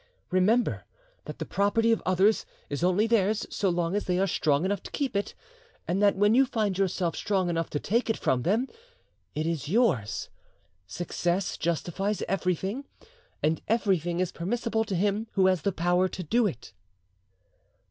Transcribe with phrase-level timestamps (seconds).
[0.31, 0.85] Remember
[1.25, 4.81] that the property of others is only theirs so long as they are strong enough
[4.81, 5.35] to keep it,
[5.87, 8.67] and that when you find yourself strong enough to take it from them,
[9.35, 10.29] it is yours.
[10.87, 12.83] Success justifies everything,
[13.43, 16.73] and everything is permissible to him who has the power to do it."